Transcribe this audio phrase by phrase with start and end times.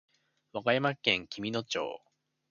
[0.51, 2.01] 和歌山県紀美野町